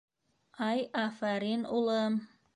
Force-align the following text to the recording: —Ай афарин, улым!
—Ай 0.69 0.79
афарин, 1.03 1.61
улым! 1.75 2.13